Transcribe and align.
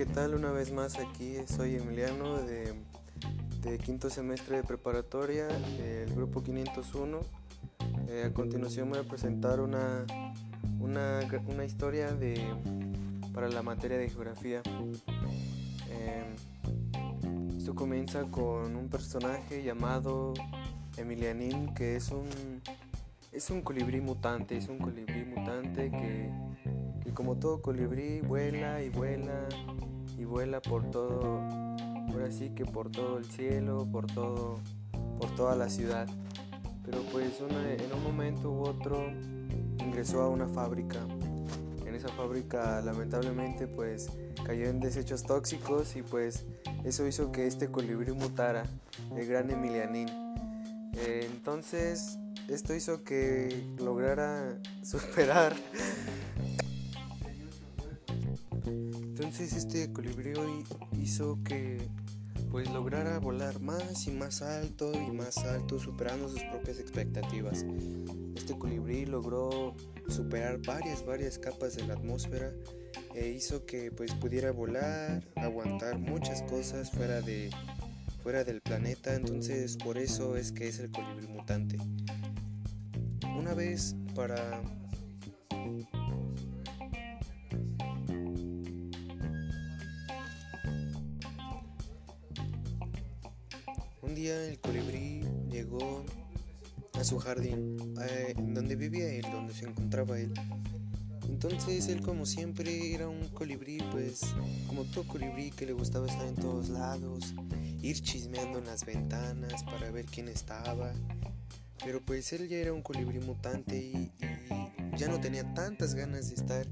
¿qué 0.00 0.06
tal? 0.06 0.34
Una 0.34 0.50
vez 0.50 0.72
más 0.72 0.98
aquí 0.98 1.36
soy 1.46 1.76
Emiliano 1.76 2.38
de, 2.40 2.74
quinto 3.84 4.08
semestre 4.08 4.56
de 4.56 4.62
preparatoria 4.62 5.46
del 5.46 6.14
grupo 6.14 6.42
501. 6.42 7.20
Eh, 8.08 8.24
a 8.26 8.32
continuación 8.32 8.88
voy 8.88 9.00
a 9.00 9.02
presentar 9.02 9.60
una, 9.60 10.06
una, 10.80 11.64
historia 11.66 12.12
de, 12.12 12.42
para 13.34 13.50
la 13.50 13.62
materia 13.62 13.98
de 13.98 14.08
geografía. 14.08 14.62
Em, 15.90 17.58
esto 17.58 17.74
comienza 17.74 18.22
con 18.22 18.76
un 18.76 18.88
personaje 18.88 19.62
llamado 19.62 20.32
Emilianín 20.96 21.74
que 21.74 21.96
es 21.96 22.08
un, 22.08 22.62
es 23.32 23.50
un 23.50 23.60
colibrí 23.60 24.00
mutante, 24.00 24.56
es 24.56 24.66
un 24.66 24.78
colibrí 24.78 25.26
mutante 25.26 25.90
que 25.90 26.30
como 27.12 27.36
todo 27.36 27.60
colibrí 27.60 28.20
vuela 28.20 28.82
y 28.82 28.88
vuela 28.88 29.46
y 30.20 30.26
vuela 30.26 30.60
por 30.60 30.84
todo, 30.90 31.40
por 32.12 32.22
así 32.22 32.50
que 32.50 32.66
por 32.66 32.90
todo 32.90 33.16
el 33.16 33.24
cielo, 33.24 33.88
por 33.90 34.06
todo, 34.06 34.60
por 35.18 35.34
toda 35.34 35.56
la 35.56 35.70
ciudad. 35.70 36.06
Pero 36.84 36.98
pues 37.10 37.40
en 37.40 37.92
un 37.92 38.02
momento 38.02 38.50
u 38.50 38.60
otro 38.60 39.10
ingresó 39.78 40.20
a 40.20 40.28
una 40.28 40.46
fábrica. 40.46 40.98
En 41.86 41.94
esa 41.94 42.08
fábrica 42.08 42.82
lamentablemente 42.82 43.66
pues 43.66 44.10
cayó 44.44 44.66
en 44.66 44.78
desechos 44.80 45.22
tóxicos 45.22 45.96
y 45.96 46.02
pues 46.02 46.44
eso 46.84 47.06
hizo 47.06 47.32
que 47.32 47.46
este 47.46 47.70
colibrí 47.70 48.12
mutara, 48.12 48.64
el 49.16 49.26
gran 49.26 49.50
Emilianín. 49.50 50.08
entonces 50.94 52.18
esto 52.46 52.74
hizo 52.74 53.04
que 53.04 53.64
lograra 53.78 54.58
superar 54.82 55.54
Entonces 59.30 59.56
este 59.56 59.92
colibrío 59.92 60.64
hizo 61.00 61.38
que 61.44 61.78
pues 62.50 62.68
lograra 62.72 63.20
volar 63.20 63.60
más 63.60 64.08
y 64.08 64.10
más 64.10 64.42
alto 64.42 64.90
y 64.92 65.12
más 65.12 65.38
alto 65.38 65.78
superando 65.78 66.28
sus 66.28 66.42
propias 66.42 66.80
expectativas. 66.80 67.64
Este 68.34 68.58
colibrí 68.58 69.06
logró 69.06 69.76
superar 70.08 70.58
varias 70.66 71.06
varias 71.06 71.38
capas 71.38 71.76
de 71.76 71.86
la 71.86 71.94
atmósfera 71.94 72.52
e 73.14 73.28
hizo 73.28 73.64
que 73.66 73.92
pues 73.92 74.12
pudiera 74.14 74.50
volar, 74.50 75.22
aguantar 75.36 76.00
muchas 76.00 76.42
cosas 76.42 76.90
fuera 76.90 77.20
de 77.20 77.50
fuera 78.24 78.42
del 78.42 78.60
planeta, 78.60 79.14
entonces 79.14 79.76
por 79.76 79.96
eso 79.96 80.36
es 80.36 80.50
que 80.50 80.66
es 80.66 80.80
el 80.80 80.90
colibrí 80.90 81.28
mutante. 81.28 81.78
Una 83.38 83.54
vez 83.54 83.94
para 84.16 84.60
Un 94.10 94.16
día 94.16 94.44
el 94.44 94.58
colibrí 94.58 95.20
llegó 95.48 96.04
a 96.94 97.04
su 97.04 97.20
jardín, 97.20 97.76
donde 98.52 98.74
vivía 98.74 99.08
él, 99.08 99.24
donde 99.30 99.54
se 99.54 99.66
encontraba 99.66 100.18
él. 100.18 100.34
Entonces 101.28 101.86
él 101.86 102.00
como 102.00 102.26
siempre 102.26 102.92
era 102.92 103.08
un 103.08 103.28
colibrí, 103.28 103.78
pues 103.92 104.22
como 104.66 104.82
todo 104.86 105.06
colibrí 105.06 105.52
que 105.52 105.64
le 105.64 105.74
gustaba 105.74 106.08
estar 106.08 106.26
en 106.26 106.34
todos 106.34 106.70
lados, 106.70 107.36
ir 107.82 108.02
chismeando 108.02 108.58
en 108.58 108.64
las 108.66 108.84
ventanas 108.84 109.62
para 109.62 109.92
ver 109.92 110.06
quién 110.06 110.26
estaba. 110.26 110.92
Pero 111.84 112.04
pues 112.04 112.32
él 112.32 112.48
ya 112.48 112.56
era 112.56 112.72
un 112.72 112.82
colibrí 112.82 113.20
mutante 113.20 113.76
y, 113.76 114.10
ya 114.96 115.06
no 115.06 115.20
tenía 115.20 115.54
tantas 115.54 115.94
ganas 115.94 116.30
de 116.30 116.34
estar 116.34 116.66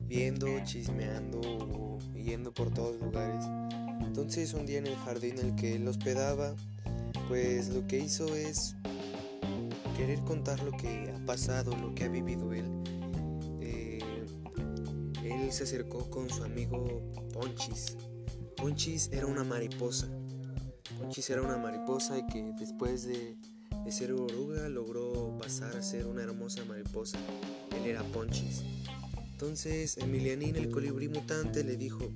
viendo, 0.00 0.48
chismeando 0.64 1.98
yendo 2.14 2.54
por 2.54 2.72
todos 2.72 2.98
lugares. 2.98 3.44
Entonces 4.00 4.54
un 4.54 4.64
día 4.64 4.78
en 4.78 4.86
el 4.86 4.96
jardín 4.96 5.38
en 5.38 5.50
el 5.50 5.54
que 5.54 5.76
él 5.76 5.86
hospedaba, 5.86 6.54
pues 7.28 7.68
lo 7.68 7.86
que 7.86 7.98
hizo 7.98 8.34
es 8.34 8.74
querer 9.96 10.20
contar 10.20 10.62
lo 10.62 10.72
que 10.72 11.12
ha 11.14 11.26
pasado, 11.26 11.76
lo 11.76 11.94
que 11.94 12.04
ha 12.04 12.08
vivido 12.08 12.52
él. 12.54 12.64
Eh, 13.60 13.98
él 15.22 15.52
se 15.52 15.64
acercó 15.64 16.08
con 16.10 16.30
su 16.30 16.42
amigo 16.42 17.02
Ponchis. 17.34 17.96
Ponchis 18.56 19.10
era 19.12 19.26
una 19.26 19.44
mariposa. 19.44 20.08
Ponchis 20.98 21.28
era 21.28 21.42
una 21.42 21.58
mariposa 21.58 22.18
y 22.18 22.26
que 22.26 22.52
después 22.58 23.06
de, 23.06 23.36
de 23.84 23.92
ser 23.92 24.12
oruga 24.12 24.68
logró 24.70 25.36
pasar 25.38 25.76
a 25.76 25.82
ser 25.82 26.06
una 26.06 26.22
hermosa 26.22 26.64
mariposa. 26.64 27.18
Él 27.76 27.86
era 27.86 28.02
Ponchis. 28.04 28.62
Entonces 29.32 29.98
Emilianín, 29.98 30.56
el 30.56 30.70
colibrí 30.70 31.08
mutante, 31.08 31.62
le 31.62 31.76
dijo, 31.76 32.10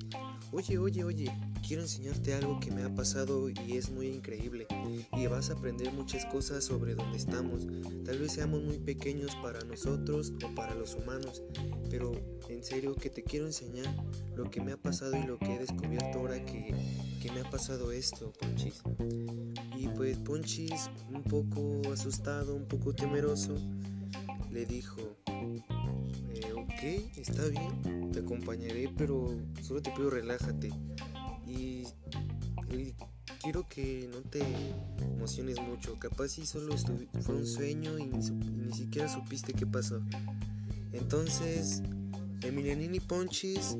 oye, 0.52 0.78
oye, 0.78 1.02
oye, 1.02 1.32
quiero 1.66 1.82
enseñarte 1.82 2.34
algo 2.34 2.60
que 2.60 2.70
me 2.70 2.82
ha 2.82 2.94
pasado 2.94 3.48
y 3.48 3.76
es 3.76 3.90
muy 3.90 4.08
increíble 4.08 4.66
y 5.16 5.26
vas 5.26 5.50
a 5.50 5.54
aprender 5.54 5.92
muchas 5.92 6.26
cosas 6.26 6.64
sobre 6.64 6.94
dónde 6.94 7.16
estamos. 7.16 7.66
Tal 8.04 8.18
vez 8.18 8.32
seamos 8.32 8.62
muy 8.62 8.78
pequeños 8.78 9.34
para 9.36 9.60
nosotros 9.60 10.32
o 10.44 10.54
para 10.54 10.74
los 10.74 10.94
humanos, 10.94 11.42
pero 11.90 12.12
en 12.48 12.62
serio 12.62 12.94
que 12.94 13.08
te 13.08 13.22
quiero 13.22 13.46
enseñar 13.46 13.86
lo 14.36 14.50
que 14.50 14.60
me 14.60 14.72
ha 14.72 14.76
pasado 14.76 15.16
y 15.16 15.26
lo 15.26 15.38
que 15.38 15.54
he 15.54 15.58
descubierto 15.58 16.18
ahora 16.18 16.44
que, 16.44 16.74
me 17.32 17.40
ha 17.40 17.50
pasado 17.50 17.92
esto, 17.92 18.30
Ponchis. 18.32 18.82
Y 19.78 19.88
pues 19.88 20.18
Ponchis, 20.18 20.90
un 21.08 21.22
poco 21.22 21.80
asustado, 21.90 22.54
un 22.54 22.66
poco 22.66 22.92
temeroso, 22.92 23.54
le 24.50 24.66
dijo, 24.66 25.16
eh, 26.34 26.52
ok, 26.52 27.18
está 27.18 27.46
bien, 27.48 28.10
te 28.12 28.20
acompañaré, 28.20 28.90
pero 28.96 29.36
solo 29.62 29.82
te 29.82 29.90
pido 29.90 30.10
relájate. 30.10 30.70
Y, 31.46 31.84
quiero 33.42 33.68
que 33.68 34.08
no 34.12 34.20
te 34.20 34.42
emociones 35.00 35.60
mucho. 35.60 35.98
Capaz 35.98 36.28
si 36.28 36.46
solo 36.46 36.74
fue 37.20 37.34
un 37.34 37.46
sueño 37.46 37.98
y 37.98 38.06
ni, 38.06 38.72
siquiera 38.72 39.08
supiste 39.08 39.52
qué 39.52 39.66
pasó. 39.66 40.00
Entonces, 40.92 41.82
Emilianini 42.42 42.98
y 42.98 43.00
Ponchis 43.00 43.76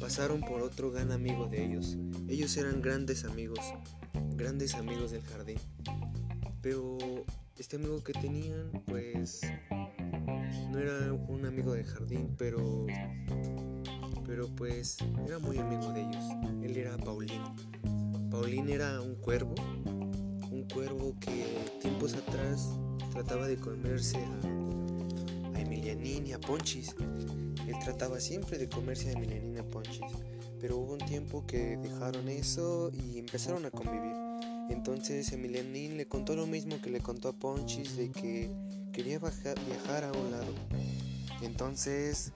pasaron 0.00 0.40
por 0.40 0.62
otro 0.62 0.90
gran 0.90 1.12
amigo 1.12 1.46
de 1.46 1.64
ellos. 1.64 1.96
Ellos 2.28 2.56
eran 2.56 2.80
grandes 2.80 3.24
amigos, 3.24 3.60
grandes 4.36 4.74
amigos 4.74 5.10
del 5.10 5.22
jardín. 5.22 5.58
Pero 6.62 6.96
este 7.58 7.76
amigo 7.76 8.02
que 8.02 8.12
tenían, 8.12 8.70
pues, 8.86 9.40
no 10.70 10.78
era 10.78 11.12
un 11.12 11.44
amigo 11.46 11.72
del 11.72 11.84
jardín, 11.84 12.34
pero 12.36 12.86
pero 14.26 14.48
pues 14.48 14.98
era 15.24 15.38
muy 15.38 15.56
amigo 15.58 15.92
de 15.92 16.02
ellos. 16.02 16.24
Él 16.62 16.76
era 16.76 16.96
Paulín. 16.96 17.42
Paulín 18.30 18.68
era 18.68 19.00
un 19.00 19.14
cuervo, 19.14 19.54
un 20.50 20.66
cuervo 20.72 21.14
que 21.20 21.44
tiempos 21.80 22.14
atrás 22.14 22.68
trataba 23.12 23.46
de 23.46 23.56
comerse 23.56 24.18
a, 24.18 25.56
a 25.56 25.60
Emilianín 25.60 26.26
y 26.26 26.32
a 26.32 26.40
Ponchis. 26.40 26.94
Él 27.66 27.74
trataba 27.84 28.20
siempre 28.20 28.58
de 28.58 28.68
comerse 28.68 29.10
a 29.10 29.12
Emilianín 29.12 29.54
y 29.54 29.58
a 29.58 29.64
Ponchis, 29.64 30.00
pero 30.60 30.76
hubo 30.78 30.94
un 30.94 30.98
tiempo 30.98 31.46
que 31.46 31.76
dejaron 31.76 32.28
eso 32.28 32.90
y 32.92 33.18
empezaron 33.18 33.64
a 33.64 33.70
convivir. 33.70 34.14
Entonces 34.68 35.32
Emilianín 35.32 35.96
le 35.96 36.06
contó 36.06 36.34
lo 36.34 36.46
mismo 36.46 36.80
que 36.80 36.90
le 36.90 37.00
contó 37.00 37.28
a 37.28 37.32
Ponchis 37.32 37.96
de 37.96 38.10
que 38.10 38.50
quería 38.96 39.18
viajar 39.18 40.04
a 40.04 40.12
un 40.12 40.30
lado. 40.30 40.54
Entonces 41.42 42.32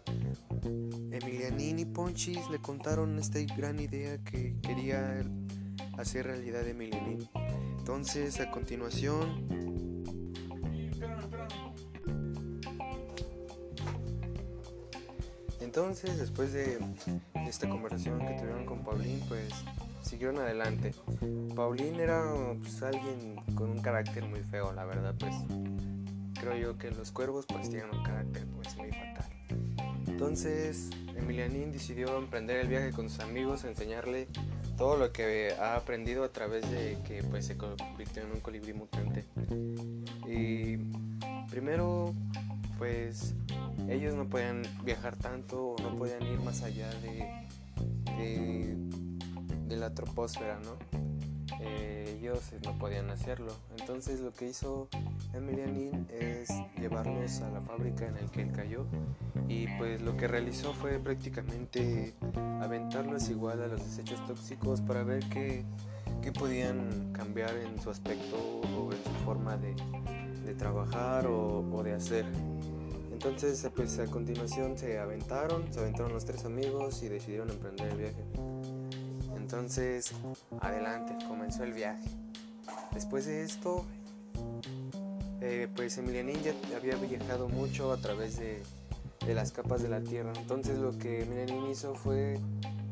Emilianín 1.10 1.78
y 1.78 1.86
Ponchis 1.86 2.50
le 2.50 2.58
contaron 2.58 3.18
esta 3.18 3.38
gran 3.56 3.80
idea 3.80 4.18
que 4.18 4.54
quería 4.60 5.24
hacer 5.96 6.26
realidad 6.26 6.62
de 6.62 6.72
Emilianín. 6.72 7.28
Entonces, 7.78 8.40
a 8.40 8.50
continuación... 8.50 9.48
Entonces, 15.60 16.18
después 16.18 16.52
de 16.52 16.78
esta 17.46 17.68
conversación 17.68 18.18
que 18.18 18.34
tuvieron 18.34 18.66
con 18.66 18.82
Paulín, 18.82 19.20
pues 19.28 19.48
siguieron 20.02 20.38
adelante. 20.38 20.92
Paulín 21.54 22.00
era 22.00 22.24
pues, 22.60 22.82
alguien 22.82 23.36
con 23.54 23.70
un 23.70 23.80
carácter 23.80 24.24
muy 24.24 24.40
feo, 24.40 24.72
la 24.72 24.84
verdad, 24.84 25.14
pues 25.16 25.32
creo 26.40 26.56
yo 26.56 26.78
que 26.78 26.90
los 26.90 27.12
cuervos 27.12 27.46
pues 27.46 27.68
tienen 27.68 27.94
un 27.94 28.02
carácter 28.02 28.46
pues 28.56 28.74
muy 28.76 28.90
fatal. 28.90 29.30
Entonces, 30.06 30.90
Emilianín 31.14 31.70
decidió 31.70 32.16
emprender 32.16 32.56
el 32.56 32.68
viaje 32.68 32.92
con 32.92 33.08
sus 33.08 33.20
amigos, 33.20 33.64
enseñarle 33.64 34.26
todo 34.76 34.96
lo 34.96 35.12
que 35.12 35.52
ha 35.60 35.76
aprendido 35.76 36.24
a 36.24 36.30
través 36.30 36.68
de 36.70 36.98
que 37.06 37.22
pues, 37.22 37.46
se 37.46 37.56
convirtió 37.56 38.22
en 38.22 38.32
un 38.32 38.40
colibrí 38.40 38.72
mutante. 38.72 39.24
Y 40.26 40.78
primero, 41.50 42.14
pues 42.78 43.34
ellos 43.88 44.14
no 44.14 44.26
podían 44.26 44.62
viajar 44.84 45.16
tanto 45.16 45.72
o 45.72 45.82
no 45.82 45.96
podían 45.96 46.22
ir 46.22 46.40
más 46.40 46.62
allá 46.62 46.88
de, 47.00 47.28
de, 49.68 49.76
la 49.76 49.94
troposfera, 49.94 50.58
¿no? 50.60 50.76
Eh, 51.60 52.18
ellos 52.18 52.52
no 52.64 52.78
podían 52.78 53.10
hacerlo. 53.10 53.52
Entonces 53.78 54.20
lo 54.20 54.32
que 54.32 54.48
hizo 54.48 54.88
Emilianin 55.32 56.06
es 56.10 56.48
llevarlos 56.78 57.40
a 57.40 57.50
la 57.50 57.60
fábrica 57.60 58.06
en 58.06 58.16
el 58.16 58.30
que 58.30 58.42
él 58.42 58.52
cayó 58.52 58.86
y 59.48 59.66
pues 59.78 60.00
lo 60.00 60.16
que 60.16 60.28
realizó 60.28 60.72
fue 60.72 60.98
prácticamente 60.98 62.14
aventarlos 62.60 63.28
igual 63.30 63.62
a 63.62 63.66
los 63.66 63.84
desechos 63.84 64.24
tóxicos 64.26 64.80
para 64.80 65.02
ver 65.02 65.24
qué, 65.28 65.64
podían 66.38 67.12
cambiar 67.12 67.56
en 67.56 67.80
su 67.80 67.90
aspecto 67.90 68.36
o 68.36 68.92
en 68.92 69.02
su 69.02 69.10
forma 69.24 69.56
de, 69.56 69.74
trabajar 70.54 71.26
o, 71.26 71.60
o, 71.72 71.82
de 71.82 71.92
hacer. 71.92 72.24
Entonces 73.12 73.68
pues 73.74 73.98
a 73.98 74.06
continuación 74.06 74.76
se 74.76 74.98
aventaron, 74.98 75.72
se 75.72 75.80
aventaron 75.80 76.12
los 76.12 76.24
tres 76.24 76.44
amigos 76.44 77.02
y 77.02 77.08
decidieron 77.08 77.50
emprender 77.50 77.88
el 77.88 77.96
viaje. 77.96 78.24
Entonces 79.36 80.12
adelante, 80.60 81.16
comenzó 81.26 81.64
el 81.64 81.72
viaje. 81.72 82.08
Después 82.92 83.26
de 83.26 83.42
esto, 83.42 83.84
eh, 85.40 85.68
pues 85.74 85.96
Emilianín 85.98 86.36
ya 86.42 86.52
había 86.76 86.96
viajado 86.96 87.48
mucho 87.48 87.92
a 87.92 87.96
través 87.96 88.38
de, 88.38 88.62
las 89.34 89.52
capas 89.52 89.82
de 89.82 89.88
la 89.88 90.00
Tierra. 90.00 90.32
Entonces 90.36 90.78
lo 90.78 90.96
que 90.98 91.22
Emilianín 91.22 91.70
hizo 91.70 91.94
fue, 91.94 92.38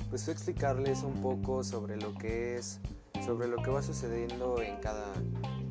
pues 0.08 0.24
fue 0.24 0.32
explicarles 0.32 1.02
un 1.02 1.20
poco 1.20 1.64
sobre 1.64 1.96
lo 1.96 2.14
que 2.14 2.56
es, 2.56 2.80
sobre 3.24 3.48
lo 3.48 3.62
que 3.62 3.70
va 3.70 3.82
sucediendo 3.82 4.62
en 4.62 4.76
cada, 4.76 5.12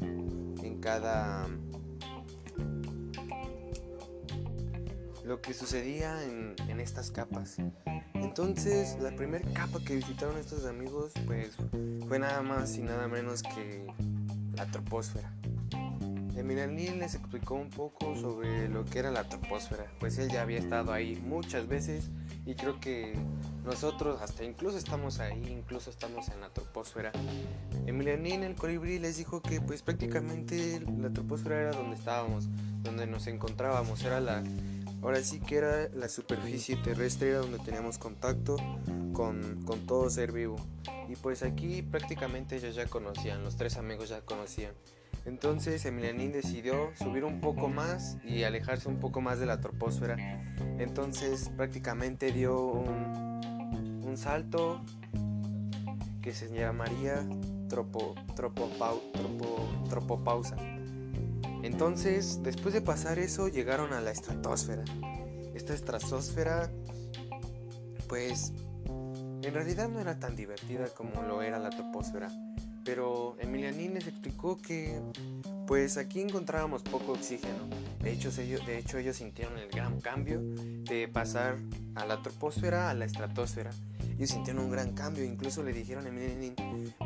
en 0.01 0.79
cada, 0.79 1.47
lo 5.25 5.41
que 5.41 5.53
sucedía 5.53 6.24
en, 6.24 6.56
en 6.68 6.79
estas 6.79 7.12
capas. 7.12 7.57
Entonces, 8.13 8.97
la 9.01 9.15
primera 9.15 9.50
capa 9.53 9.79
que 9.83 9.95
visitaron 9.95 10.38
estos 10.38 10.65
amigos, 10.65 11.13
pues 11.25 11.56
fue 12.07 12.19
nada 12.19 12.41
más 12.41 12.77
y 12.77 12.83
nada 12.83 13.07
menos 13.07 13.41
que 13.41 13.88
la 14.56 14.65
troposfera. 14.68 15.37
Emilianín 16.38 17.00
les 17.00 17.16
explicó 17.16 17.56
un 17.56 17.69
poco 17.72 18.16
sobre 18.16 18.69
lo 18.69 18.86
que 18.86 19.00
era 19.00 19.10
la 19.10 19.28
troposfera, 19.28 19.92
pues 20.00 20.19
él 20.19 20.30
ya 20.30 20.44
había 20.44 20.60
estado 20.60 20.94
ahí 20.94 21.16
muchas 21.16 21.68
veces 21.68 22.10
y 22.45 22.54
creo 22.54 22.80
que 22.80 23.16
nosotros 23.66 24.22
hasta 24.22 24.44
incluso 24.44 24.78
estamos 24.78 25.19
ahí, 25.19 25.44
incluso 25.50 25.89
estamos 25.89 26.30
en 26.30 26.39
la 26.39 26.50
troposfera. 26.50 27.12
Emilianín, 27.88 28.44
el 28.44 28.54
colibrí, 28.54 29.00
les 29.00 29.18
dijo 29.18 29.42
que 29.42 29.60
pues 29.62 29.81
prácticamente 29.81 30.80
la 31.00 31.10
troposfera 31.10 31.62
era 31.62 31.72
donde 31.72 31.95
estábamos, 31.95 32.48
donde 32.84 33.07
nos 33.07 33.25
encontrábamos, 33.25 34.04
era 34.04 34.22
la, 34.22 34.44
ahora 35.01 35.22
sí 35.24 35.39
que 35.39 35.57
era 35.57 35.89
la 35.89 36.07
superficie 36.07 36.75
terrestre, 36.78 37.31
era 37.31 37.39
donde 37.39 37.60
teníamos 37.60 37.98
contacto 37.98 38.57
con, 39.12 39.63
con 39.66 39.88
todo 39.88 40.10
ser 40.12 40.31
vivo. 40.31 40.57
Y 41.10 41.16
pues 41.16 41.42
aquí 41.42 41.81
prácticamente 41.81 42.57
ellos 42.57 42.75
ya 42.75 42.86
conocían, 42.86 43.44
los 43.44 43.57
tres 43.57 43.78
amigos 43.78 44.10
ya 44.10 44.22
conocían. 44.22 44.74
Entonces 45.27 45.85
Emilianín 45.85 46.31
decidió 46.31 46.94
subir 46.95 47.25
un 47.25 47.41
poco 47.41 47.68
más 47.68 48.18
y 48.24 48.44
alejarse 48.44 48.88
un 48.88 48.97
poco 48.97 49.19
más 49.19 49.39
de 49.39 49.45
la 49.45 49.59
troposfera. 49.59 50.15
Entonces 50.79 51.50
prácticamente 51.50 52.31
dio 52.31 52.57
un, 52.57 54.15
salto 54.15 54.83
que 56.24 56.33
se 56.33 56.50
llamaría 56.50 57.27
tropo, 57.69 58.15
tropo, 58.35 58.68
tropo, 59.13 59.69
tropopausa. 59.89 60.56
Entonces, 61.62 62.41
después 62.41 62.74
de 62.74 62.81
pasar 62.81 63.19
eso, 63.19 63.47
llegaron 63.47 63.94
a 63.94 64.01
la 64.01 64.09
estratosfera. 64.09 64.83
Esta 65.53 65.75
estratosfera, 65.75 66.71
pues, 68.07 68.53
en 68.88 69.53
realidad 69.53 69.88
no 69.88 70.00
era 70.00 70.18
tan 70.18 70.35
divertida 70.35 70.88
como 70.88 71.21
lo 71.21 71.44
era 71.44 71.59
la 71.59 71.69
troposfera 71.69 72.31
pero 72.88 73.36
Emilianín 73.42 73.95
les 73.95 74.07
explicó 74.07 74.57
que 74.57 75.01
pues 75.68 75.98
aquí 75.98 76.22
encontrábamos 76.22 76.84
poco 76.84 77.12
oxígeno. 77.12 77.68
De 78.00 78.13
hecho, 78.13 78.30
ellos, 78.39 78.66
de 78.66 78.78
hecho, 78.78 78.98
ellos 78.98 79.18
sintieron 79.18 79.57
el 79.57 79.68
gran 79.68 80.00
cambio 80.00 80.39
de 80.42 81.10
pasar 81.10 81.57
a 81.95 82.06
la 82.06 82.22
troposfera 82.22 82.89
a 82.89 82.94
la 82.94 83.04
estratosfera. 83.04 83.72
Ellos 84.16 84.30
sintieron 84.30 84.63
un 84.63 84.72
gran 84.72 84.94
cambio, 84.94 85.25
incluso 85.25 85.63
le 85.63 85.74
dijeron 85.74 86.06
a 86.06 86.10
Emilianín, 86.10 86.56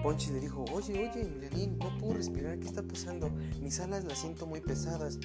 Ponchi 0.04 0.30
le 0.32 0.40
dijo, 0.40 0.64
oye, 0.72 1.10
oye, 1.10 1.22
Emilianín, 1.24 1.80
no 1.80 1.98
puedo 1.98 2.14
respirar, 2.14 2.60
¿qué 2.60 2.68
está 2.68 2.84
pasando? 2.84 3.32
Mis 3.60 3.80
alas 3.80 4.04
las 4.04 4.20
siento 4.20 4.46
muy 4.46 4.62
pesadas 4.62 5.18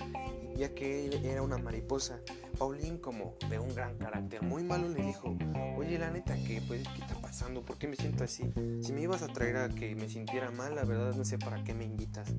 ya 0.56 0.74
que 0.74 1.10
era 1.22 1.42
una 1.42 1.58
mariposa. 1.58 2.20
Paulín, 2.58 2.98
como 2.98 3.34
de 3.50 3.58
un 3.58 3.74
gran 3.74 3.96
carácter 3.98 4.42
muy 4.42 4.64
malo, 4.64 4.88
le 4.88 5.02
dijo, 5.02 5.36
oye, 5.76 5.98
la 5.98 6.10
neta, 6.10 6.34
¿qué, 6.46 6.62
pues, 6.66 6.82
¿qué 6.88 7.02
está 7.02 7.14
pasando? 7.36 7.62
¿Por 7.62 7.76
qué 7.76 7.86
me 7.86 7.96
siento 7.96 8.24
así? 8.24 8.50
Si 8.80 8.94
me 8.94 9.02
ibas 9.02 9.20
a 9.20 9.26
traer 9.26 9.58
a 9.58 9.68
que 9.68 9.94
me 9.94 10.08
sintiera 10.08 10.50
mal, 10.50 10.74
la 10.74 10.84
verdad 10.84 11.14
no 11.14 11.22
sé 11.22 11.36
para 11.36 11.62
qué 11.64 11.74
me 11.74 11.84
invitas. 11.84 12.32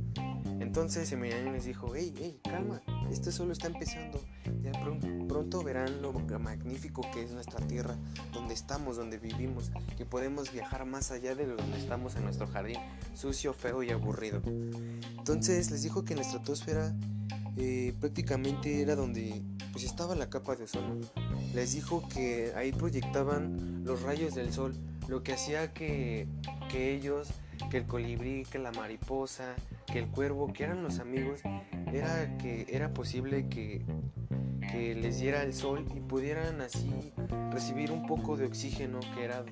Entonces 0.59 1.11
Emiliano 1.11 1.51
les 1.51 1.65
dijo, 1.65 1.91
hey, 1.95 2.11
hey, 2.17 2.39
calma, 2.43 2.81
esto 3.11 3.31
solo 3.31 3.53
está 3.53 3.67
empezando. 3.67 4.19
Ya 4.63 4.71
pronto 5.27 5.61
verán 5.61 6.01
lo 6.01 6.13
magnífico 6.13 7.01
que 7.13 7.21
es 7.21 7.31
nuestra 7.31 7.63
tierra, 7.67 7.95
donde 8.33 8.55
estamos, 8.55 8.97
donde 8.97 9.19
vivimos, 9.19 9.71
que 9.95 10.05
podemos 10.05 10.51
viajar 10.51 10.83
más 10.85 11.11
allá 11.11 11.35
de 11.35 11.45
donde 11.45 11.77
estamos 11.77 12.15
en 12.15 12.23
nuestro 12.23 12.47
jardín, 12.47 12.79
sucio, 13.13 13.53
feo 13.53 13.83
y 13.83 13.91
aburrido. 13.91 14.41
Entonces 15.15 15.69
les 15.69 15.83
dijo 15.83 16.05
que 16.05 16.13
en 16.13 16.21
la 16.21 16.25
estratosfera 16.25 16.95
eh, 17.57 17.93
prácticamente 17.99 18.81
era 18.81 18.95
donde 18.95 19.41
pues 19.71 19.83
estaba 19.83 20.15
la 20.15 20.29
capa 20.29 20.55
de 20.55 20.65
ozono. 20.65 20.95
Les 21.53 21.73
dijo 21.73 22.07
que 22.07 22.53
ahí 22.55 22.71
proyectaban 22.71 23.83
los 23.83 24.01
rayos 24.01 24.35
del 24.35 24.53
sol, 24.53 24.75
lo 25.07 25.23
que 25.23 25.33
hacía 25.33 25.73
que, 25.73 26.27
que 26.69 26.95
ellos, 26.95 27.29
que 27.71 27.77
el 27.77 27.85
colibrí, 27.85 28.43
que 28.43 28.59
la 28.59 28.71
mariposa, 28.71 29.55
que 29.85 29.99
el 29.99 30.07
cuervo, 30.07 30.53
que 30.53 30.63
eran 30.65 30.83
los 30.83 30.99
amigos, 30.99 31.41
era 31.91 32.37
que 32.37 32.65
era 32.69 32.93
posible 32.93 33.47
que, 33.49 33.81
que 34.71 34.95
les 34.95 35.19
diera 35.19 35.43
el 35.43 35.53
sol 35.53 35.85
y 35.95 35.99
pudieran 35.99 36.61
así 36.61 37.11
recibir 37.51 37.91
un 37.91 38.05
poco 38.05 38.37
de 38.37 38.45
oxígeno 38.45 38.99
que 39.15 39.23
era 39.23 39.43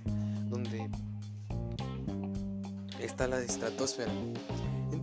donde 0.50 0.90
está 3.00 3.28
la 3.28 3.40
estratosfera. 3.40 4.12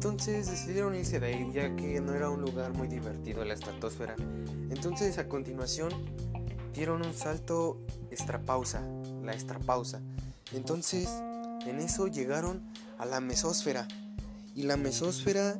Entonces 0.05 0.51
decidieron 0.51 0.97
irse 0.97 1.21
de 1.21 1.29
ahí 1.29 1.53
ya 1.55 1.77
que 1.77 2.01
no 2.01 2.13
era 2.13 2.29
un 2.29 2.41
lugar 2.41 2.73
muy 2.75 2.89
divertido 2.89 3.45
la 3.45 3.55
estratosfera. 3.55 4.17
Entonces 4.69 5.17
a 5.19 5.29
continuación 5.29 5.93
dieron 6.75 7.07
un 7.07 7.15
salto 7.15 7.79
extrapausa, 8.11 8.83
la 9.23 9.33
extrapausa. 9.33 10.01
Entonces 10.53 11.09
en 11.65 11.79
eso 11.79 12.09
llegaron 12.09 12.65
a 12.99 13.07
la 13.07 13.21
mesósfera. 13.21 13.87
Y 14.57 14.65
la 14.65 14.77
mesósfera, 14.77 15.57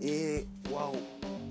eh, 0.00 0.46
wow, 0.70 0.94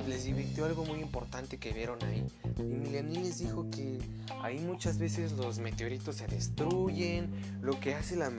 les 0.07 0.25
divirtió 0.25 0.65
algo 0.65 0.85
muy 0.85 0.99
importante 0.99 1.57
que 1.57 1.71
vieron 1.71 2.03
ahí. 2.03 2.25
Emilianín 2.57 3.23
les 3.23 3.39
dijo 3.39 3.69
que 3.69 3.99
ahí 4.41 4.59
muchas 4.59 4.97
veces 4.97 5.33
los 5.33 5.59
meteoritos 5.59 6.15
se 6.17 6.27
destruyen. 6.27 7.31
Lo 7.61 7.79
que 7.79 7.95
hace 7.95 8.15
la 8.15 8.31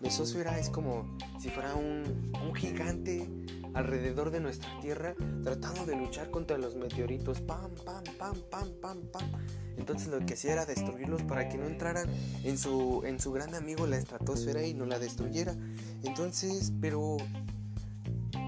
mesósfera 0.00 0.58
es 0.58 0.70
como 0.70 1.16
si 1.40 1.48
fuera 1.50 1.74
un, 1.74 2.32
un 2.42 2.54
gigante 2.54 3.26
alrededor 3.74 4.30
de 4.30 4.40
nuestra 4.40 4.68
Tierra 4.80 5.14
tratando 5.44 5.86
de 5.86 5.96
luchar 5.96 6.30
contra 6.30 6.58
los 6.58 6.76
meteoritos. 6.76 7.40
Pam, 7.40 7.70
pam, 7.84 8.04
pam, 8.18 8.36
pam, 8.50 8.68
pam, 8.80 8.98
pam. 9.12 9.30
Entonces 9.76 10.08
lo 10.08 10.24
que 10.24 10.34
hacía 10.34 10.52
era 10.52 10.66
destruirlos 10.66 11.22
para 11.22 11.48
que 11.48 11.56
no 11.56 11.66
entraran 11.66 12.08
en 12.44 12.58
su, 12.58 13.02
en 13.04 13.18
su 13.18 13.32
gran 13.32 13.54
amigo 13.54 13.86
la 13.86 13.96
estratosfera 13.96 14.62
y 14.66 14.74
no 14.74 14.84
la 14.84 14.98
destruyera. 14.98 15.54
Entonces, 16.02 16.72
pero 16.80 17.16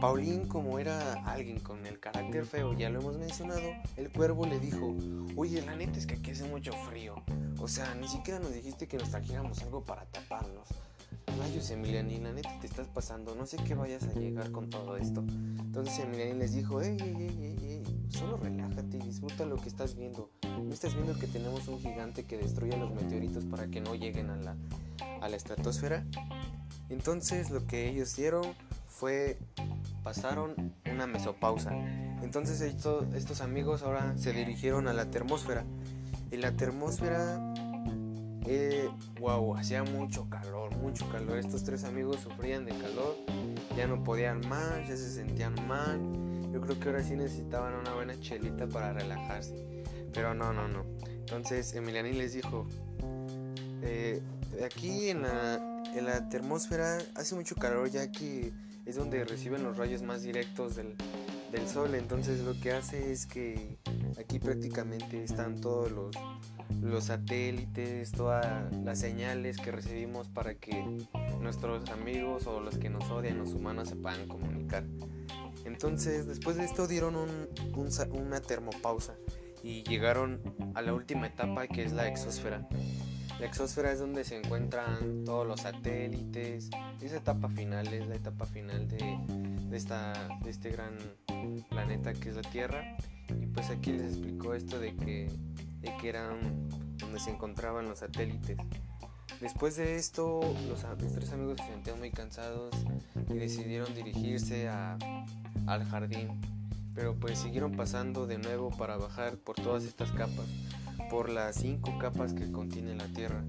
Paulín, 0.03 0.49
como 0.49 0.81
era 0.81 1.13
alguien 1.25 1.61
con 1.61 1.87
el 1.87 2.01
carácter 2.01 2.45
feo, 2.45 2.73
ya 2.73 2.91
lo 2.91 2.99
hemos 2.99 3.19
mencionado, 3.19 3.63
el 3.97 4.11
cuervo 4.11 4.45
le 4.47 4.59
dijo, 4.59 4.97
oye, 5.37 5.63
la 5.63 5.77
neta 5.77 5.97
es 5.97 6.09
que 6.09 6.15
aquí 6.15 6.33
hace 6.33 6.43
mucho 6.43 6.73
frío. 6.73 7.15
O 7.61 7.69
sea, 7.69 7.95
ni 7.95 8.09
siquiera 8.09 8.41
nos 8.41 8.53
dijiste 8.53 8.89
que 8.89 8.99
nos 8.99 9.11
trajéramos 9.11 9.63
algo 9.63 9.85
para 9.85 10.05
taparnos. 10.07 10.67
Rayos, 11.39 11.71
Emiliani, 11.71 12.19
la 12.19 12.33
neta 12.33 12.51
te 12.61 12.67
estás 12.67 12.89
pasando, 12.89 13.37
no 13.37 13.47
sé 13.47 13.59
qué 13.59 13.77
vayas 13.77 14.03
a 14.03 14.13
llegar 14.15 14.51
con 14.51 14.71
todo 14.71 14.97
esto. 14.97 15.21
Entonces 15.21 16.01
Emiliani 16.01 16.37
les 16.37 16.53
dijo, 16.53 16.83
ey, 16.83 16.97
ey, 17.01 17.17
ey, 17.17 17.57
ey, 17.63 18.07
solo 18.09 18.39
relájate 18.39 18.97
y 18.97 19.07
disfruta 19.07 19.47
lo 19.47 19.55
que 19.55 19.69
estás 19.69 19.95
viendo. 19.95 20.33
¿No 20.43 20.75
estás 20.75 20.97
viendo 20.97 21.17
que 21.17 21.29
tenemos 21.29 21.69
un 21.69 21.79
gigante 21.79 22.25
que 22.25 22.39
destruye 22.39 22.77
los 22.77 22.93
meteoritos 22.93 23.45
para 23.45 23.69
que 23.69 23.81
no 23.81 23.95
lleguen 23.95 24.31
a 24.31 24.37
la, 24.37 24.57
a 25.21 25.29
la 25.29 25.37
estratosfera? 25.37 26.05
Entonces 26.89 27.51
lo 27.51 27.65
que 27.69 27.89
ellos 27.89 28.11
hicieron 28.11 28.43
fue 28.89 29.39
pasaron 30.03 30.75
una 30.91 31.07
mesopausa. 31.07 31.73
Entonces 32.23 32.61
estos, 32.61 33.41
amigos 33.41 33.83
ahora 33.83 34.17
se 34.17 34.33
dirigieron 34.33 34.89
a 34.89 34.93
la 34.93 35.11
termósfera. 35.11 35.65
Y 36.31 36.37
la 36.39 36.53
termósfera, 36.53 37.39
eh, 38.47 38.89
wow, 39.21 39.57
hacía 39.57 39.83
mucho 39.85 40.29
calor, 40.31 40.75
mucho 40.77 41.09
calor. 41.11 41.39
Estos 41.39 41.65
tres 41.65 41.85
amigos 41.85 42.21
sufrían 42.21 42.65
de 42.65 42.73
calor, 42.73 43.17
ya 43.77 43.87
no 43.87 44.03
podían 44.03 44.41
más, 44.49 44.89
ya 44.89 44.97
se 44.97 45.11
sentían 45.11 45.55
mal. 45.67 46.01
Yo 46.53 46.61
creo 46.61 46.79
que 46.79 46.89
ahora 46.89 47.03
sí 47.03 47.17
necesitaban 47.17 47.75
una 47.75 47.95
buena 47.95 48.19
chelita 48.19 48.67
para 48.67 48.93
relajarse. 48.93 49.85
Pero 50.13 50.35
no, 50.35 50.53
no, 50.53 50.69
no. 50.69 50.85
Entonces 51.07 51.75
Emiliani 51.75 52.13
les 52.13 52.35
dijo, 52.35 52.67
eh, 53.83 54.23
aquí 54.65 55.09
en 55.09 55.23
la, 55.23 55.83
en 55.95 56.05
la 56.05 56.29
termósfera 56.29 56.99
hace 57.15 57.35
mucho 57.35 57.55
calor 57.57 57.91
ya 57.91 58.11
que 58.11 58.53
es 58.87 58.97
donde 58.97 59.25
reciben 59.25 59.63
los 59.63 59.77
rayos 59.77 60.03
más 60.03 60.23
directos 60.23 60.77
del, 60.77 60.97
del 61.53 61.69
sol. 61.69 61.95
Entonces 61.95 62.41
lo 62.41 62.59
que 62.61 62.73
hace 62.73 63.13
es 63.13 63.27
que 63.27 63.79
aquí 64.19 64.39
prácticamente 64.39 65.23
están 65.23 65.61
todos 65.61 65.93
los, 65.93 66.17
los 66.81 67.05
satélites, 67.05 68.11
todas 68.13 68.75
las 68.77 68.99
señales 68.99 69.59
que 69.59 69.71
recibimos 69.71 70.29
para 70.29 70.55
que 70.55 70.85
nuestros 71.41 71.89
amigos 71.91 72.47
o 72.47 72.61
los 72.61 72.79
que 72.79 72.91
nos 72.91 73.09
odian, 73.11 73.39
los 73.39 73.53
humanos, 73.53 73.89
se 73.89 73.97
puedan 73.97 74.27
comunicar. 74.27 74.85
Entonces 75.65 76.27
después 76.27 76.57
de 76.57 76.65
esto 76.65 76.89
dieron 76.89 77.15
un, 77.15 77.49
una 78.13 78.41
termopausa 78.41 79.15
y 79.63 79.85
llegaron 79.85 80.41
a 80.75 80.83
la 80.83 80.93
última 80.93 81.27
etapa 81.29 81.67
que 81.69 81.85
es 81.85 81.93
la 81.93 82.09
exosfera. 82.09 82.69
La 83.43 83.49
exósfera 83.49 83.91
es 83.91 83.99
donde 83.99 84.23
se 84.23 84.37
encuentran 84.37 85.25
todos 85.25 85.45
los 85.45 85.63
satélites. 85.63 86.71
Esa 87.01 87.17
etapa 87.17 87.49
final 87.49 87.89
es 87.89 88.07
la 88.07 88.15
etapa 88.15 88.47
final 88.47 88.87
de, 88.87 89.19
esta, 89.73 90.13
de 90.45 90.49
este 90.49 90.71
gran 90.71 90.97
planeta 91.69 92.13
que 92.13 92.29
es 92.29 92.37
la 92.37 92.43
Tierra. 92.43 92.97
Y 93.41 93.47
pues 93.47 93.69
aquí 93.71 93.95
les 93.95 94.13
explicó 94.13 94.55
esto 94.55 94.79
de 94.79 94.95
que, 94.95 95.29
de 95.81 95.97
que 96.01 96.09
eran 96.09 96.69
donde 96.99 97.19
se 97.19 97.31
encontraban 97.31 97.89
los 97.89 97.99
satélites. 97.99 98.59
Después 99.41 99.75
de 99.75 99.97
esto, 99.97 100.41
los, 100.69 100.87
tres 101.13 101.33
amigos 101.33 101.57
se 101.59 101.67
sentían 101.67 101.99
muy 101.99 102.13
cansados 102.13 102.73
y 103.29 103.35
decidieron 103.35 103.93
dirigirse 103.93 104.69
a, 104.69 104.97
al 105.67 105.85
jardín. 105.87 106.41
Pero 106.95 107.17
pues 107.17 107.41
siguieron 107.41 107.73
pasando 107.73 108.29
de 108.29 108.39
nuevo 108.39 108.71
para 108.71 108.97
bajar 108.99 109.37
por 109.37 109.57
todas 109.57 109.83
estas 109.83 110.13
capas 110.13 110.47
por 111.13 111.29
las 111.29 111.57
cinco 111.57 111.99
capas 111.99 112.33
que 112.33 112.51
contiene 112.51 112.95
la 112.95 113.05
Tierra. 113.05 113.45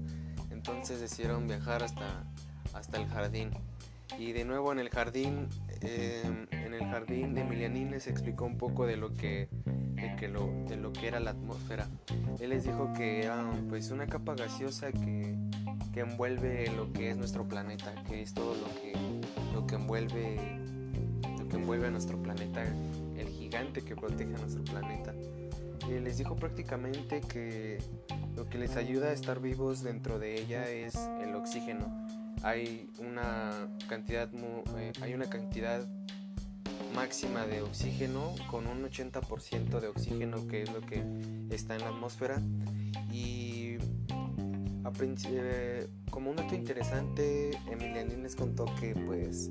Entonces 0.50 1.00
decidieron 1.00 1.46
viajar 1.46 1.82
hasta, 1.82 2.22
hasta 2.74 2.98
el 2.98 3.06
jardín. 3.06 3.52
Y 4.18 4.32
de 4.32 4.44
nuevo 4.44 4.70
en 4.70 4.78
el 4.78 4.90
jardín, 4.90 5.48
em, 5.80 6.46
en 6.50 6.74
el 6.74 6.84
jardín 6.90 7.32
de 7.34 7.40
Emilianín 7.40 7.90
les 7.90 8.06
explicó 8.06 8.44
un 8.44 8.58
poco 8.58 8.84
de 8.84 8.98
lo 8.98 9.14
que, 9.14 9.48
de, 9.94 10.14
que 10.16 10.28
lo, 10.28 10.46
de 10.68 10.76
lo 10.76 10.92
que 10.92 11.08
era 11.08 11.20
la 11.20 11.30
atmósfera. 11.30 11.88
Él 12.38 12.50
les 12.50 12.64
dijo 12.64 12.92
que 12.92 13.22
era 13.22 13.50
pues 13.70 13.90
una 13.90 14.06
capa 14.08 14.34
gaseosa 14.34 14.92
que, 14.92 15.34
que 15.94 16.00
envuelve 16.00 16.70
lo 16.76 16.92
que 16.92 17.08
es 17.08 17.16
nuestro 17.16 17.48
planeta, 17.48 17.94
que 18.06 18.20
es 18.20 18.34
todo 18.34 18.54
lo 18.56 18.66
que, 18.78 18.92
lo 19.54 19.66
que 19.66 19.76
envuelve 19.76 20.36
lo 21.38 21.48
que 21.48 21.56
envuelve 21.56 21.86
a 21.86 21.90
nuestro 21.90 22.22
planeta, 22.22 22.62
el 23.16 23.28
gigante 23.28 23.82
que 23.82 23.96
protege 23.96 24.34
a 24.34 24.38
nuestro 24.38 24.64
planeta 24.64 25.14
les 25.88 26.18
dijo 26.18 26.36
prácticamente 26.36 27.20
que 27.20 27.78
lo 28.36 28.48
que 28.48 28.58
les 28.58 28.76
ayuda 28.76 29.08
a 29.08 29.12
estar 29.12 29.40
vivos 29.40 29.82
dentro 29.82 30.18
de 30.18 30.40
ella 30.40 30.68
es 30.68 30.96
el 31.20 31.34
oxígeno. 31.34 32.06
Hay 32.42 32.90
una 32.98 33.68
cantidad, 33.88 34.28
eh, 34.76 34.92
hay 35.00 35.14
una 35.14 35.30
cantidad 35.30 35.86
máxima 36.94 37.46
de 37.46 37.62
oxígeno 37.62 38.34
con 38.50 38.66
un 38.66 38.84
80% 38.84 39.80
de 39.80 39.88
oxígeno 39.88 40.46
que 40.46 40.62
es 40.62 40.72
lo 40.72 40.80
que 40.80 41.02
está 41.50 41.74
en 41.74 41.80
la 41.80 41.88
atmósfera 41.88 42.40
y 43.12 43.78
eh, 45.26 45.88
como 46.10 46.30
un 46.30 46.36
dato 46.36 46.54
interesante 46.54 47.50
Emilianín 47.68 48.22
les 48.22 48.36
contó 48.36 48.66
que 48.78 48.94
pues 48.94 49.48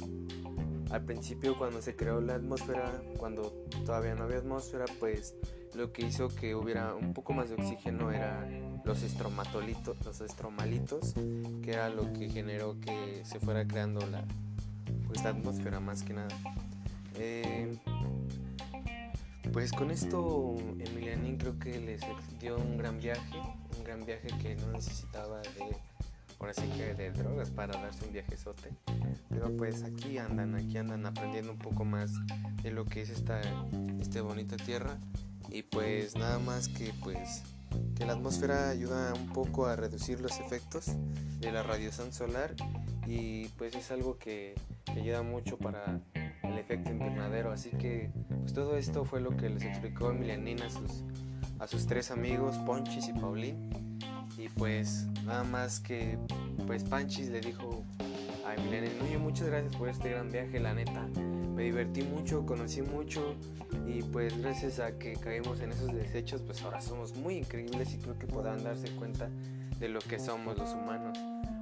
al 0.90 1.04
principio 1.04 1.58
cuando 1.58 1.82
se 1.82 1.96
creó 1.96 2.22
la 2.22 2.36
atmósfera 2.36 3.02
cuando 3.18 3.52
todavía 3.86 4.16
no 4.16 4.24
había 4.24 4.38
atmósfera 4.38 4.86
pues 5.00 5.36
lo 5.75 5.92
que 5.92 6.06
hizo 6.06 6.30
que 6.30 6.56
hubiera 6.56 6.94
un 6.96 7.13
poco 7.13 7.34
más 7.34 7.50
de 7.50 7.56
oxígeno 7.56 8.12
era 8.12 8.48
los 8.84 9.01
estromatolitos, 9.03 9.98
los 10.06 10.22
estromalitos, 10.22 11.13
que 11.63 11.72
era 11.72 11.89
lo 11.89 12.12
que 12.13 12.30
generó 12.30 12.80
que 12.80 13.22
se 13.25 13.39
fuera 13.39 13.65
creando 13.65 14.06
la, 14.08 14.24
pues, 15.08 15.25
atmósfera 15.25 15.80
más 15.80 16.03
que 16.03 16.13
nada. 16.13 16.36
Eh, 17.15 17.77
pues 19.51 19.72
con 19.72 19.92
esto 19.92 20.56
Emilianín 20.80 21.38
creo 21.38 21.60
que 21.60 21.80
les 21.80 22.01
dio 22.39 22.58
un 22.58 22.77
gran 22.77 23.00
viaje, 23.00 23.38
un 23.77 23.84
gran 23.84 24.03
viaje 24.06 24.27
que 24.42 24.56
no 24.56 24.72
necesitaba 24.72 25.42
de, 25.42 25.77
ahora 26.39 26.53
sí 26.53 26.63
que 26.75 26.94
de 26.96 27.12
drogas 27.12 27.51
para 27.51 27.80
darse 27.80 28.06
un 28.06 28.13
viajezote. 28.13 28.70
Pero 29.30 29.56
pues 29.56 29.84
aquí 29.84 30.18
andan, 30.18 30.56
aquí 30.56 30.77
andan 30.77 31.06
aprendiendo 31.06 31.51
un 31.51 31.60
poco 31.60 31.86
más 31.86 32.12
de 32.63 32.72
lo 32.72 32.86
que 32.86 33.01
es 33.01 33.10
esta, 33.10 33.42
esta 34.00 34.22
bonita 34.22 34.58
tierra 34.58 34.98
y 35.53 35.62
pues 35.62 36.17
nada 36.17 36.39
más 36.39 36.67
que 36.67 36.91
pues 37.03 37.43
que 37.95 38.05
la 38.05 38.13
atmósfera 38.13 38.69
ayuda 38.69 39.13
un 39.13 39.29
poco 39.29 39.67
a 39.67 39.75
reducir 39.75 40.19
los 40.19 40.39
efectos 40.39 40.88
de 41.39 41.51
la 41.51 41.62
radiación 41.62 42.12
solar 42.12 42.55
y 43.05 43.48
pues 43.50 43.75
es 43.75 43.91
algo 43.91 44.17
que, 44.17 44.55
ayuda 44.88 45.22
mucho 45.22 45.57
para 45.57 46.00
el 46.43 46.57
efecto 46.57 46.91
invernadero. 46.91 47.51
Así 47.51 47.69
que 47.69 48.12
pues 48.41 48.53
todo 48.53 48.77
esto 48.77 49.05
fue 49.05 49.22
lo 49.22 49.36
que 49.36 49.50
les 49.50 49.63
explicó 49.63 50.12
Emilianina 50.12 50.65
a 50.65 50.69
sus, 50.69 51.03
a 51.60 51.67
sus 51.67 51.88
tres 51.88 52.12
amigos 52.12 52.57
Ponchis 52.65 53.07
y 53.07 53.13
Paulín. 53.13 53.69
Y 54.38 54.50
pues 54.50 55.07
nada 55.25 55.43
más 55.43 55.79
que 55.79 56.17
pues 56.65 56.83
Panchis 56.83 57.29
le 57.29 57.41
dijo 57.41 57.83
a 58.57 59.03
oye 59.03 59.17
muchas 59.17 59.48
gracias 59.48 59.75
por 59.75 59.89
este 59.89 60.10
gran 60.10 60.31
viaje 60.31 60.60
la 60.60 60.74
neta 60.74 61.07
me 61.53 61.63
divertí 61.63 62.01
mucho, 62.01 62.45
conocí 62.45 62.81
mucho 62.81 63.36
y 63.88 64.01
pues 64.01 64.38
gracias 64.39 64.79
a 64.79 64.98
que 64.98 65.13
caímos 65.13 65.60
en 65.60 65.72
esos 65.72 65.93
desechos 65.93 66.41
pues 66.41 66.62
ahora 66.63 66.81
somos 66.81 67.15
muy 67.15 67.36
increíbles 67.36 67.93
y 67.93 67.98
creo 67.98 68.17
que 68.17 68.25
podrán 68.25 68.63
darse 68.63 68.89
cuenta 68.95 69.29
de 69.79 69.89
lo 69.89 70.00
que 70.00 70.19
somos 70.19 70.57
los 70.57 70.74
humanos. 70.74 71.17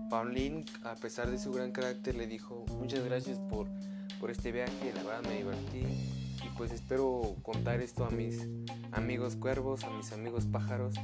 Pauline, 0.10 0.66
a 0.84 0.96
pesar 0.96 1.30
de 1.30 1.38
su 1.38 1.52
gran 1.52 1.72
carácter, 1.72 2.16
le 2.16 2.28
dijo 2.28 2.66
muchas 2.80 3.04
gracias 3.04 3.38
por, 3.40 3.68
por 4.20 4.32
este 4.32 4.52
viaje, 4.52 4.94
la 4.96 5.04
verdad 5.04 5.24
me 5.30 5.38
divertí 5.38 5.84
y 6.44 6.50
pues 6.58 6.72
espero 6.72 7.36
contar 7.44 7.82
esto 7.82 8.06
a 8.06 8.10
mis 8.10 8.48
amigos 8.92 9.36
cuervos, 9.36 9.84
a 9.84 9.90
mis 9.90 10.12
amigos 10.14 10.46
pájaros 10.46 10.96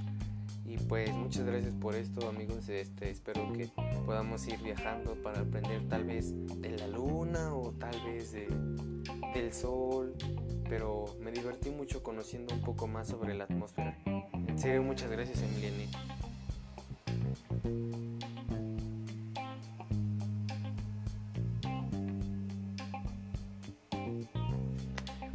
pues 0.84 1.12
muchas 1.14 1.46
gracias 1.46 1.74
por 1.76 1.96
esto 1.96 2.28
amigos, 2.28 2.70
este, 2.70 3.10
espero 3.10 3.52
que 3.54 3.70
podamos 4.06 4.48
ir 4.48 4.58
viajando 4.62 5.16
para 5.22 5.42
aprender 5.42 5.88
tal 5.88 6.06
vez 6.06 6.34
de 6.62 6.72
la 6.78 6.88
luna 6.88 7.54
o 7.54 7.72
tal 7.72 7.96
vez 8.06 8.32
de, 8.32 8.48
del 9.34 9.54
sol, 9.54 10.16
pero 10.70 11.06
me 11.22 11.32
divertí 11.32 11.70
mucho 11.70 12.04
conociendo 12.04 12.54
un 12.54 12.62
poco 12.62 12.88
más 12.88 13.08
sobre 13.08 13.34
la 13.36 13.46
atmósfera. 13.46 13.98
En 14.34 14.60
serio, 14.60 14.84
muchas 14.84 15.10
gracias 15.10 15.42
Emiliani. 15.42 15.88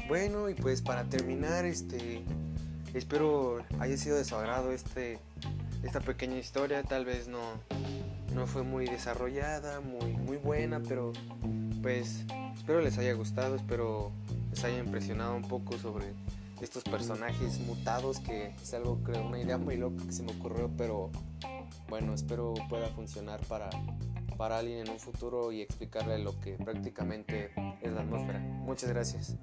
Bueno, 0.09 0.51
y 0.51 0.55
pues 0.55 0.83
para 0.83 1.05
terminar, 1.05 1.65
este 1.65 2.23
Espero 2.95 3.65
haya 3.79 3.97
sido 3.97 4.17
de 4.17 4.25
su 4.25 4.37
agrado 4.37 4.73
este, 4.73 5.19
esta 5.83 6.01
pequeña 6.01 6.39
historia. 6.39 6.83
Tal 6.83 7.05
vez 7.05 7.29
no, 7.29 7.41
no 8.35 8.47
fue 8.47 8.63
muy 8.63 8.87
desarrollada, 8.87 9.81
muy, 9.81 10.13
muy 10.13 10.37
buena, 10.37 10.81
pero 10.81 11.13
pues 11.83 12.25
espero 12.57 12.81
les 12.81 12.99
haya 12.99 13.13
gustado, 13.15 13.57
espero 13.57 14.13
les 14.51 14.63
haya 14.65 14.79
impresionado 14.79 15.35
un 15.35 15.43
poco 15.43 15.79
sobre 15.79 16.13
estos 16.61 16.85
personajes 16.85 17.59
mutados, 17.61 18.21
que 18.21 18.55
es 18.63 18.75
algo, 18.75 19.03
creo, 19.03 19.27
una 19.27 19.41
idea 19.41 19.59
muy 19.59 19.77
loca 19.77 20.05
que 20.07 20.13
se 20.13 20.23
me 20.23 20.33
ocurrió, 20.33 20.71
pero 20.77 21.11
bueno, 21.89 22.15
espero 22.15 22.55
pueda 22.69 22.87
funcionar 22.89 23.41
para, 23.47 23.69
para 24.37 24.59
alguien 24.59 24.87
en 24.87 24.91
un 24.91 25.01
futuro 25.01 25.51
y 25.51 25.61
explicarle 25.61 26.19
lo 26.19 26.39
que 26.41 26.53
prácticamente 26.53 27.51
es 27.81 27.93
la 27.93 28.03
atmósfera. 28.03 28.39
Muchas 28.39 28.91
gracias. 28.91 29.37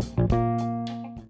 Música 0.00 0.69